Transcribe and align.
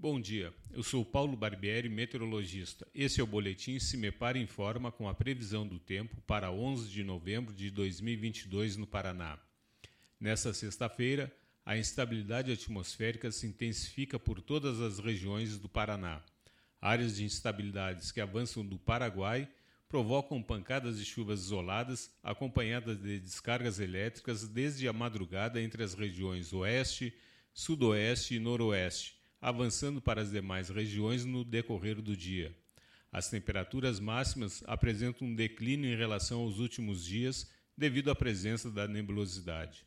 Bom 0.00 0.20
dia, 0.20 0.54
eu 0.70 0.84
sou 0.84 1.04
Paulo 1.04 1.36
Barbieri, 1.36 1.88
meteorologista. 1.88 2.86
Esse 2.94 3.20
é 3.20 3.24
o 3.24 3.26
Boletim 3.26 3.80
Se 3.80 3.96
Me 3.96 4.12
Para 4.12 4.38
Informa 4.38 4.92
com 4.92 5.08
a 5.08 5.12
previsão 5.12 5.66
do 5.66 5.80
tempo 5.80 6.20
para 6.20 6.52
11 6.52 6.88
de 6.88 7.02
novembro 7.02 7.52
de 7.52 7.68
2022 7.68 8.76
no 8.76 8.86
Paraná. 8.86 9.40
Nesta 10.20 10.54
sexta-feira, 10.54 11.34
a 11.66 11.76
instabilidade 11.76 12.52
atmosférica 12.52 13.32
se 13.32 13.48
intensifica 13.48 14.20
por 14.20 14.40
todas 14.40 14.80
as 14.80 15.00
regiões 15.00 15.58
do 15.58 15.68
Paraná. 15.68 16.22
Áreas 16.80 17.16
de 17.16 17.24
instabilidades 17.24 18.12
que 18.12 18.20
avançam 18.20 18.64
do 18.64 18.78
Paraguai 18.78 19.48
provocam 19.88 20.40
pancadas 20.40 20.96
de 20.96 21.04
chuvas 21.04 21.40
isoladas, 21.40 22.08
acompanhadas 22.22 23.02
de 23.02 23.18
descargas 23.18 23.80
elétricas 23.80 24.46
desde 24.46 24.86
a 24.86 24.92
madrugada 24.92 25.60
entre 25.60 25.82
as 25.82 25.94
regiões 25.94 26.52
Oeste, 26.52 27.12
Sudoeste 27.52 28.36
e 28.36 28.38
Noroeste 28.38 29.17
avançando 29.40 30.00
para 30.00 30.22
as 30.22 30.30
demais 30.30 30.68
regiões 30.68 31.24
no 31.24 31.44
decorrer 31.44 32.00
do 32.00 32.16
dia. 32.16 32.56
As 33.10 33.30
temperaturas 33.30 33.98
máximas 33.98 34.62
apresentam 34.66 35.26
um 35.26 35.34
declínio 35.34 35.90
em 35.90 35.96
relação 35.96 36.40
aos 36.40 36.58
últimos 36.58 37.04
dias 37.04 37.50
devido 37.76 38.10
à 38.10 38.14
presença 38.14 38.70
da 38.70 38.86
nebulosidade. 38.86 39.86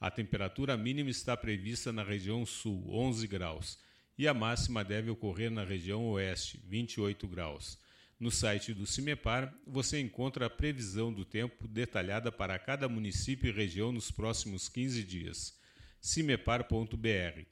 A 0.00 0.10
temperatura 0.10 0.76
mínima 0.76 1.10
está 1.10 1.36
prevista 1.36 1.92
na 1.92 2.02
região 2.02 2.46
sul, 2.46 2.84
11 2.88 3.26
graus, 3.26 3.78
e 4.16 4.26
a 4.26 4.34
máxima 4.34 4.82
deve 4.84 5.10
ocorrer 5.10 5.50
na 5.50 5.64
região 5.64 6.06
oeste, 6.10 6.60
28 6.66 7.26
graus. 7.28 7.78
No 8.18 8.30
site 8.30 8.72
do 8.72 8.86
CIMEPAR, 8.86 9.52
você 9.66 10.00
encontra 10.00 10.46
a 10.46 10.50
previsão 10.50 11.12
do 11.12 11.24
tempo 11.24 11.66
detalhada 11.66 12.30
para 12.30 12.58
cada 12.58 12.88
município 12.88 13.48
e 13.48 13.52
região 13.52 13.90
nos 13.90 14.10
próximos 14.10 14.68
15 14.68 15.02
dias. 15.02 15.58
cimepar.br 16.00 17.51